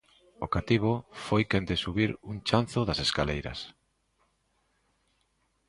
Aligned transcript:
O 0.45 0.47
cativo 0.55 0.91
foi 1.25 1.43
quen 1.51 1.63
de 1.69 1.75
subir 1.83 2.11
un 2.31 2.37
chanzo 2.47 2.79
das 2.87 2.99
escaleiras 3.07 3.59